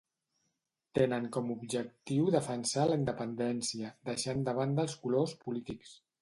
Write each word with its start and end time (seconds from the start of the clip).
Tenen 0.99 1.27
com 1.35 1.51
objectiu 1.55 2.31
defensar 2.37 2.87
la 2.93 2.97
independència, 3.01 3.93
deixant 4.11 4.43
de 4.49 4.57
banda 4.63 4.87
els 4.87 4.97
colors 5.05 5.37
polítics 5.47 5.95